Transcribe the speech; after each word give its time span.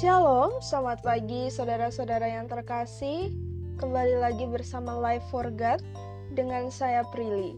Shalom, 0.00 0.64
selamat 0.64 1.04
pagi 1.04 1.52
saudara-saudara 1.52 2.24
yang 2.24 2.48
terkasih. 2.48 3.36
Kembali 3.76 4.16
lagi 4.16 4.48
bersama 4.48 4.96
Life 4.96 5.28
for 5.28 5.52
God 5.52 5.84
dengan 6.32 6.72
saya 6.72 7.04
Prilly. 7.12 7.52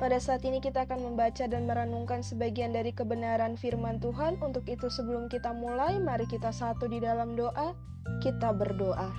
Pada 0.00 0.16
saat 0.16 0.40
ini 0.48 0.64
kita 0.64 0.88
akan 0.88 1.04
membaca 1.04 1.44
dan 1.44 1.68
merenungkan 1.68 2.24
sebagian 2.24 2.72
dari 2.72 2.96
kebenaran 2.96 3.60
firman 3.60 4.00
Tuhan. 4.00 4.40
Untuk 4.40 4.64
itu 4.72 4.88
sebelum 4.88 5.28
kita 5.28 5.52
mulai, 5.52 6.00
mari 6.00 6.24
kita 6.24 6.48
satu 6.48 6.88
di 6.88 6.96
dalam 6.96 7.36
doa. 7.36 7.76
Kita 8.24 8.56
berdoa. 8.56 9.12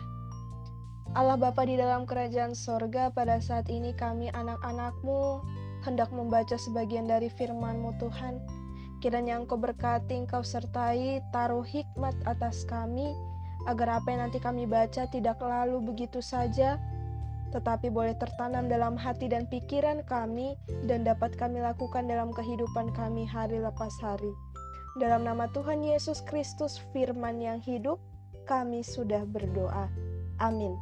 Allah 1.14 1.38
Bapa 1.38 1.62
di 1.62 1.78
dalam 1.78 2.10
kerajaan 2.10 2.58
sorga, 2.58 3.14
pada 3.14 3.38
saat 3.38 3.70
ini 3.70 3.94
kami 3.94 4.34
anak-anakmu 4.34 5.46
hendak 5.86 6.10
membaca 6.10 6.58
sebagian 6.58 7.06
dari 7.06 7.30
firman-Mu 7.30 8.02
Tuhan. 8.02 8.66
Kiranya 8.98 9.38
Engkau 9.38 9.62
berkati, 9.62 10.18
Engkau 10.18 10.42
sertai, 10.42 11.22
taruh 11.30 11.62
hikmat 11.62 12.18
atas 12.26 12.66
kami, 12.66 13.14
agar 13.70 14.02
apa 14.02 14.10
yang 14.10 14.30
nanti 14.30 14.42
kami 14.42 14.66
baca 14.66 15.06
tidak 15.10 15.38
lalu 15.38 15.78
begitu 15.84 16.18
saja, 16.18 16.82
tetapi 17.54 17.94
boleh 17.94 18.18
tertanam 18.18 18.66
dalam 18.68 18.98
hati 18.98 19.30
dan 19.30 19.46
pikiran 19.48 20.02
kami, 20.10 20.58
dan 20.90 21.06
dapat 21.06 21.38
kami 21.38 21.62
lakukan 21.62 22.10
dalam 22.10 22.34
kehidupan 22.34 22.92
kami 22.98 23.24
hari 23.24 23.62
lepas 23.62 23.94
hari. 24.02 24.34
Dalam 24.98 25.22
nama 25.22 25.46
Tuhan 25.54 25.86
Yesus 25.86 26.26
Kristus, 26.26 26.82
firman 26.90 27.38
yang 27.38 27.62
hidup, 27.62 28.02
kami 28.50 28.82
sudah 28.82 29.22
berdoa. 29.30 29.94
Amin. 30.42 30.74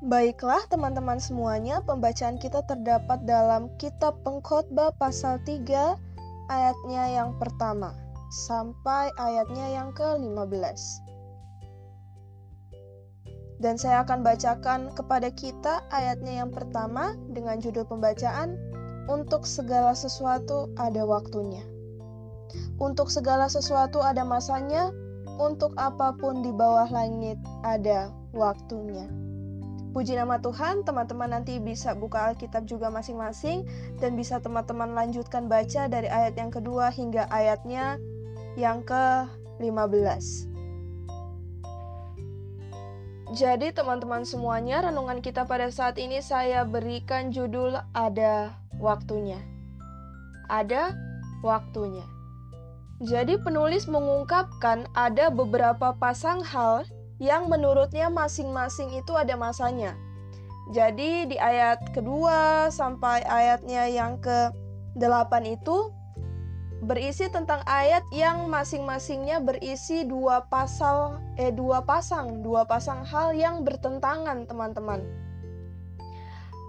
Baiklah 0.00 0.64
teman-teman 0.72 1.20
semuanya, 1.20 1.84
pembacaan 1.84 2.40
kita 2.40 2.64
terdapat 2.64 3.20
dalam 3.28 3.68
kitab 3.76 4.16
pengkhotbah 4.24 4.96
pasal 4.96 5.36
3 5.44 5.68
ayatnya 6.48 7.20
yang 7.20 7.36
pertama 7.36 7.92
sampai 8.32 9.12
ayatnya 9.20 9.68
yang 9.68 9.92
ke-15. 9.92 11.04
Dan 13.60 13.76
saya 13.76 14.00
akan 14.08 14.24
bacakan 14.24 14.88
kepada 14.96 15.28
kita 15.36 15.84
ayatnya 15.92 16.40
yang 16.40 16.48
pertama 16.48 17.12
dengan 17.28 17.60
judul 17.60 17.84
pembacaan 17.84 18.56
Untuk 19.04 19.44
segala 19.44 19.92
sesuatu 19.92 20.72
ada 20.80 21.04
waktunya. 21.04 21.66
Untuk 22.80 23.12
segala 23.12 23.52
sesuatu 23.52 24.00
ada 24.00 24.22
masanya, 24.22 24.94
untuk 25.36 25.76
apa 25.76 26.14
pun 26.16 26.40
di 26.46 26.54
bawah 26.54 26.86
langit 26.88 27.36
ada 27.66 28.14
waktunya. 28.30 29.29
Puji 29.90 30.14
nama 30.14 30.38
Tuhan, 30.38 30.86
teman-teman 30.86 31.34
nanti 31.34 31.58
bisa 31.58 31.98
buka 31.98 32.30
Alkitab 32.30 32.62
juga 32.62 32.94
masing-masing 32.94 33.66
dan 33.98 34.14
bisa 34.14 34.38
teman-teman 34.38 34.94
lanjutkan 34.94 35.50
baca 35.50 35.90
dari 35.90 36.06
ayat 36.06 36.38
yang 36.38 36.54
kedua 36.54 36.94
hingga 36.94 37.26
ayatnya 37.26 37.98
yang 38.54 38.86
ke-15. 38.86 40.46
Jadi 43.34 43.74
teman-teman 43.74 44.22
semuanya, 44.22 44.86
renungan 44.86 45.18
kita 45.18 45.42
pada 45.46 45.66
saat 45.74 45.98
ini 45.98 46.22
saya 46.22 46.62
berikan 46.62 47.34
judul 47.34 47.74
ada 47.90 48.54
waktunya. 48.78 49.42
Ada 50.46 50.94
waktunya. 51.42 52.06
Jadi 53.02 53.42
penulis 53.42 53.90
mengungkapkan 53.90 54.86
ada 54.94 55.34
beberapa 55.34 55.94
pasang 55.98 56.46
hal 56.46 56.86
yang 57.20 57.52
menurutnya 57.52 58.08
masing-masing 58.08 58.96
itu 58.96 59.12
ada 59.14 59.36
masanya. 59.36 59.94
Jadi 60.72 61.28
di 61.28 61.36
ayat 61.36 61.92
kedua 61.92 62.72
sampai 62.72 63.20
ayatnya 63.28 63.86
yang 63.92 64.16
ke-8 64.24 65.32
itu 65.44 65.92
berisi 66.80 67.28
tentang 67.28 67.60
ayat 67.68 68.00
yang 68.08 68.48
masing-masingnya 68.48 69.44
berisi 69.44 70.08
dua 70.08 70.48
pasal 70.48 71.20
eh 71.36 71.52
dua 71.52 71.84
pasang, 71.84 72.40
dua 72.40 72.64
pasang 72.64 73.04
hal 73.04 73.36
yang 73.36 73.68
bertentangan, 73.68 74.48
teman-teman. 74.48 75.04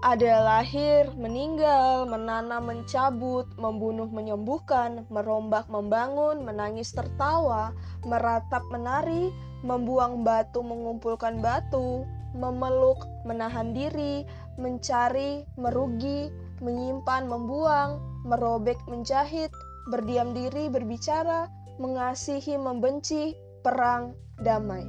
Ada 0.02 0.42
lahir, 0.42 1.14
meninggal, 1.14 2.10
menanam, 2.10 2.66
mencabut, 2.66 3.46
membunuh, 3.54 4.10
menyembuhkan, 4.10 5.06
merombak, 5.14 5.70
membangun, 5.70 6.42
menangis, 6.42 6.90
tertawa, 6.90 7.70
meratap, 8.02 8.66
menari, 8.74 9.30
membuang 9.62 10.26
batu, 10.26 10.58
mengumpulkan 10.58 11.38
batu, 11.38 12.02
memeluk, 12.34 12.98
menahan 13.22 13.70
diri, 13.70 14.26
mencari, 14.58 15.46
merugi, 15.54 16.34
menyimpan, 16.58 17.30
membuang, 17.30 18.02
merobek, 18.26 18.82
menjahit, 18.90 19.54
berdiam 19.86 20.34
diri, 20.34 20.66
berbicara, 20.66 21.46
mengasihi, 21.78 22.58
membenci, 22.58 23.38
perang, 23.62 24.18
damai. 24.42 24.82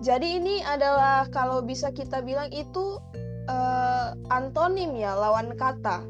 Jadi 0.00 0.40
ini 0.40 0.64
adalah 0.64 1.28
kalau 1.28 1.60
bisa 1.60 1.92
kita 1.92 2.24
bilang 2.24 2.48
itu 2.56 2.96
uh, 3.50 4.14
antonim 4.30 4.94
ya, 4.94 5.18
lawan 5.18 5.58
kata. 5.58 6.06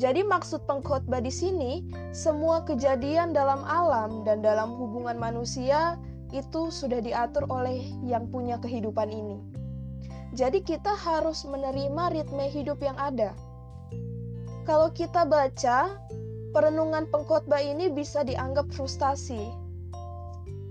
Jadi 0.00 0.24
maksud 0.24 0.64
pengkhotbah 0.64 1.20
di 1.20 1.30
sini 1.30 1.84
semua 2.16 2.64
kejadian 2.64 3.36
dalam 3.36 3.60
alam 3.62 4.24
dan 4.24 4.40
dalam 4.40 4.72
hubungan 4.74 5.20
manusia 5.20 6.00
itu 6.32 6.72
sudah 6.72 7.04
diatur 7.04 7.44
oleh 7.52 7.84
yang 8.02 8.24
punya 8.32 8.56
kehidupan 8.56 9.12
ini. 9.12 9.38
Jadi 10.32 10.64
kita 10.64 10.96
harus 10.96 11.44
menerima 11.44 12.08
ritme 12.08 12.48
hidup 12.48 12.80
yang 12.80 12.96
ada. 12.96 13.36
Kalau 14.64 14.88
kita 14.96 15.28
baca, 15.28 15.92
perenungan 16.56 17.04
pengkhotbah 17.12 17.60
ini 17.60 17.92
bisa 17.92 18.24
dianggap 18.24 18.72
frustasi. 18.72 19.52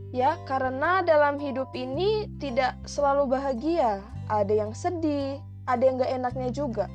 Ya, 0.09 0.41
karena 0.49 1.05
dalam 1.05 1.37
hidup 1.37 1.69
ini 1.77 2.25
tidak 2.41 2.73
selalu 2.89 3.37
bahagia, 3.37 4.01
ada 4.33 4.49
yang 4.49 4.73
sedih, 4.73 5.37
ada 5.75 5.83
yang 5.87 5.99
gak 5.99 6.11
enaknya 6.11 6.49
juga. 6.51 6.85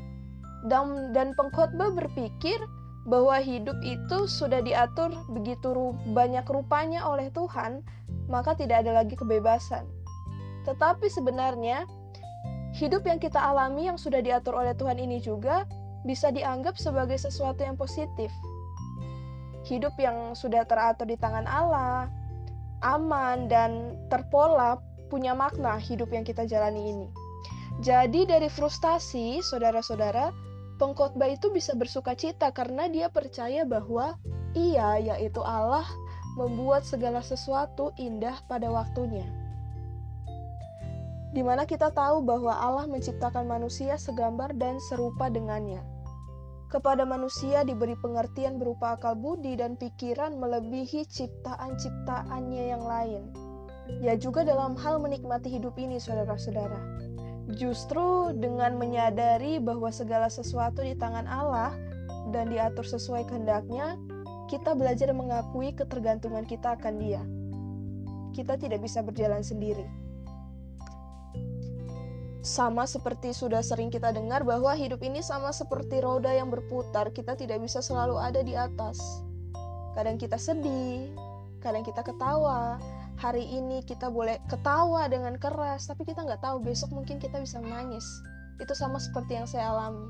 Dan, 0.67 1.15
dan 1.15 1.33
pengkhotbah 1.39 1.95
berpikir 1.95 2.59
bahwa 3.07 3.39
hidup 3.39 3.79
itu 3.87 4.27
sudah 4.27 4.59
diatur 4.67 5.15
begitu 5.31 5.95
banyak 6.11 6.43
rupanya 6.51 7.07
oleh 7.07 7.31
Tuhan, 7.31 7.87
maka 8.27 8.59
tidak 8.59 8.83
ada 8.83 9.03
lagi 9.03 9.15
kebebasan. 9.15 9.87
Tetapi 10.67 11.07
sebenarnya, 11.07 11.87
hidup 12.75 13.07
yang 13.07 13.23
kita 13.23 13.39
alami 13.39 13.87
yang 13.87 13.97
sudah 13.97 14.19
diatur 14.19 14.59
oleh 14.59 14.75
Tuhan 14.75 14.99
ini 14.99 15.23
juga 15.23 15.63
bisa 16.03 16.35
dianggap 16.35 16.75
sebagai 16.75 17.15
sesuatu 17.15 17.63
yang 17.63 17.79
positif. 17.79 18.35
Hidup 19.67 19.95
yang 19.99 20.35
sudah 20.35 20.67
teratur 20.67 21.07
di 21.07 21.15
tangan 21.19 21.47
Allah, 21.47 22.11
aman 22.83 23.47
dan 23.47 23.95
terpola 24.11 24.83
punya 25.07 25.35
makna 25.35 25.79
hidup 25.79 26.11
yang 26.11 26.27
kita 26.27 26.43
jalani 26.47 26.91
ini. 26.91 27.09
Jadi 27.85 28.25
dari 28.25 28.49
frustasi, 28.49 29.45
saudara-saudara, 29.45 30.33
pengkhotbah 30.81 31.29
itu 31.29 31.53
bisa 31.53 31.77
bersuka 31.77 32.17
cita 32.17 32.49
karena 32.49 32.89
dia 32.89 33.13
percaya 33.13 33.69
bahwa 33.69 34.17
ia, 34.57 34.97
yaitu 34.97 35.45
Allah, 35.45 35.85
membuat 36.41 36.89
segala 36.89 37.21
sesuatu 37.21 37.93
indah 38.01 38.41
pada 38.49 38.73
waktunya. 38.73 39.29
Di 41.37 41.45
mana 41.45 41.69
kita 41.69 41.93
tahu 41.93 42.25
bahwa 42.25 42.57
Allah 42.57 42.89
menciptakan 42.89 43.45
manusia 43.45 44.01
segambar 44.01 44.57
dan 44.57 44.81
serupa 44.89 45.29
dengannya. 45.29 45.85
Kepada 46.73 47.05
manusia 47.05 47.61
diberi 47.61 47.93
pengertian 48.01 48.57
berupa 48.57 48.97
akal 48.97 49.13
budi 49.13 49.53
dan 49.53 49.77
pikiran 49.77 50.41
melebihi 50.41 51.05
ciptaan-ciptaannya 51.05 52.65
yang 52.73 52.85
lain. 52.89 53.23
Ya 54.01 54.17
juga 54.17 54.49
dalam 54.49 54.81
hal 54.81 54.97
menikmati 54.97 55.53
hidup 55.53 55.77
ini, 55.77 56.01
saudara-saudara 56.01 57.07
Justru 57.47 58.35
dengan 58.35 58.75
menyadari 58.75 59.63
bahwa 59.63 59.87
segala 59.95 60.27
sesuatu 60.27 60.83
di 60.83 60.99
tangan 60.99 61.31
Allah 61.31 61.71
dan 62.35 62.51
diatur 62.51 62.83
sesuai 62.83 63.31
kehendaknya, 63.31 63.95
kita 64.51 64.75
belajar 64.75 65.15
mengakui 65.15 65.71
ketergantungan 65.71 66.43
kita 66.43 66.75
akan 66.75 66.95
Dia. 66.99 67.23
Kita 68.35 68.59
tidak 68.59 68.83
bisa 68.83 68.99
berjalan 69.03 69.47
sendiri. 69.47 69.87
Sama 72.47 72.87
seperti 72.87 73.35
sudah 73.35 73.59
sering 73.59 73.91
kita 73.91 74.15
dengar 74.15 74.47
bahwa 74.47 74.71
hidup 74.79 75.03
ini 75.03 75.19
sama 75.19 75.51
seperti 75.51 75.99
roda 75.99 76.31
yang 76.31 76.47
berputar, 76.47 77.11
kita 77.11 77.35
tidak 77.35 77.59
bisa 77.59 77.83
selalu 77.83 78.23
ada 78.23 78.43
di 78.43 78.55
atas. 78.55 78.99
Kadang 79.99 80.15
kita 80.15 80.39
sedih, 80.39 81.11
kadang 81.59 81.83
kita 81.83 82.07
ketawa, 82.07 82.79
hari 83.17 83.49
ini 83.49 83.81
kita 83.85 84.13
boleh 84.13 84.37
ketawa 84.49 85.09
dengan 85.09 85.41
keras, 85.41 85.89
tapi 85.89 86.05
kita 86.05 86.25
nggak 86.25 86.45
tahu 86.45 86.61
besok 86.61 86.93
mungkin 86.93 87.17
kita 87.17 87.41
bisa 87.41 87.61
menangis. 87.61 88.05
Itu 88.61 88.77
sama 88.77 89.01
seperti 89.01 89.37
yang 89.41 89.49
saya 89.49 89.73
alami. 89.73 90.09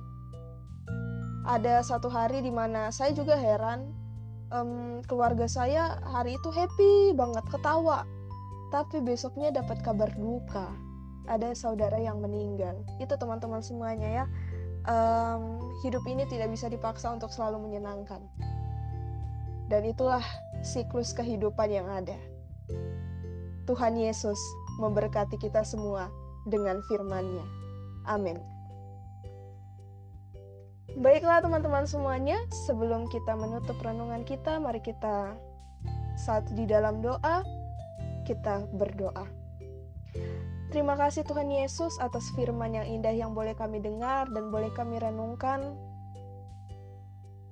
Ada 1.47 1.87
satu 1.87 2.11
hari 2.11 2.43
di 2.43 2.51
mana 2.51 2.91
saya 2.91 3.15
juga 3.15 3.39
heran, 3.39 3.95
um, 4.51 4.99
keluarga 5.07 5.47
saya 5.47 6.03
hari 6.03 6.35
itu 6.35 6.51
happy 6.51 7.15
banget 7.15 7.47
ketawa, 7.47 8.03
tapi 8.75 8.99
besoknya 8.99 9.55
dapat 9.55 9.79
kabar 9.87 10.11
duka. 10.19 10.67
Ada 11.27 11.55
saudara 11.59 11.99
yang 11.99 12.23
meninggal. 12.23 12.87
Itu 13.03 13.19
teman-teman 13.19 13.63
semuanya 13.63 14.23
ya. 14.23 14.25
Um, 14.87 15.59
hidup 15.83 16.07
ini 16.07 16.23
tidak 16.31 16.55
bisa 16.55 16.71
dipaksa 16.71 17.11
untuk 17.11 17.35
selalu 17.35 17.67
menyenangkan. 17.67 18.23
Dan 19.67 19.83
itulah 19.83 20.23
siklus 20.63 21.11
kehidupan 21.11 21.67
yang 21.75 21.91
ada. 21.91 22.15
Tuhan 23.67 23.99
Yesus 23.99 24.39
memberkati 24.79 25.37
kita 25.37 25.67
semua 25.67 26.09
dengan 26.47 26.79
firman-Nya. 26.87 27.47
Amin. 28.07 28.39
Baiklah 30.97 31.45
teman-teman 31.45 31.85
semuanya, 31.85 32.41
sebelum 32.65 33.05
kita 33.13 33.37
menutup 33.37 33.77
renungan 33.85 34.25
kita, 34.25 34.57
mari 34.57 34.81
kita 34.81 35.37
saat 36.17 36.49
di 36.57 36.65
dalam 36.65 37.05
doa, 37.05 37.45
kita 38.25 38.65
berdoa. 38.73 39.29
Terima 40.73 40.97
kasih 40.97 41.23
Tuhan 41.29 41.53
Yesus 41.53 42.01
atas 42.01 42.33
firman 42.33 42.75
yang 42.75 42.87
indah 42.89 43.13
yang 43.13 43.37
boleh 43.37 43.53
kami 43.53 43.79
dengar 43.85 44.27
dan 44.33 44.49
boleh 44.49 44.73
kami 44.73 44.97
renungkan. 44.97 45.77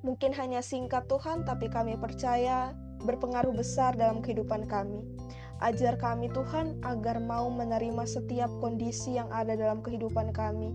Mungkin 0.00 0.32
hanya 0.37 0.64
singkat 0.64 1.05
Tuhan, 1.08 1.44
tapi 1.44 1.69
kami 1.69 2.00
percaya 2.00 2.72
berpengaruh 3.05 3.52
besar 3.52 3.93
dalam 3.93 4.25
kehidupan 4.25 4.64
kami. 4.64 5.05
Ajar 5.62 5.99
kami 6.01 6.33
Tuhan 6.33 6.83
agar 6.83 7.23
mau 7.23 7.47
menerima 7.53 8.03
setiap 8.09 8.51
kondisi 8.59 9.15
yang 9.19 9.31
ada 9.31 9.55
dalam 9.55 9.83
kehidupan 9.85 10.35
kami 10.35 10.75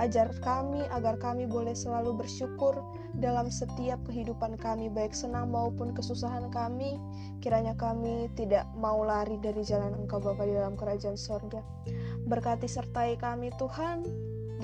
Ajar 0.00 0.32
kami 0.40 0.80
agar 0.88 1.20
kami 1.20 1.44
boleh 1.44 1.76
selalu 1.76 2.24
bersyukur 2.24 2.80
dalam 3.20 3.52
setiap 3.52 4.00
kehidupan 4.08 4.56
kami, 4.56 4.88
baik 4.88 5.12
senang 5.12 5.52
maupun 5.52 5.92
kesusahan 5.92 6.48
kami. 6.48 6.96
Kiranya 7.44 7.76
kami 7.76 8.32
tidak 8.32 8.64
mau 8.72 9.04
lari 9.04 9.36
dari 9.44 9.60
jalan 9.60 9.92
Engkau 10.00 10.16
Bapa 10.16 10.48
di 10.48 10.56
dalam 10.56 10.80
kerajaan 10.80 11.20
sorga. 11.20 11.60
Berkati 12.24 12.64
sertai 12.64 13.20
kami 13.20 13.52
Tuhan 13.60 14.08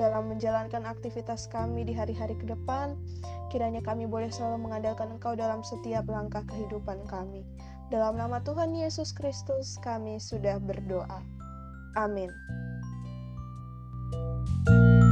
dalam 0.01 0.33
menjalankan 0.33 0.89
aktivitas 0.89 1.45
kami 1.53 1.85
di 1.85 1.93
hari-hari 1.93 2.33
ke 2.41 2.49
depan. 2.49 2.97
Kiranya 3.53 3.85
kami 3.85 4.09
boleh 4.09 4.33
selalu 4.33 4.65
mengandalkan 4.65 5.13
Engkau 5.13 5.37
dalam 5.37 5.61
setiap 5.61 6.09
langkah 6.09 6.41
kehidupan 6.49 7.05
kami. 7.05 7.45
Dalam 7.89 8.21
nama 8.21 8.45
Tuhan 8.45 8.77
Yesus 8.77 9.17
Kristus, 9.17 9.81
kami 9.81 10.21
sudah 10.21 10.61
berdoa. 10.61 11.25
Amin. 11.97 12.29
thank 14.69 15.03
you 15.03 15.08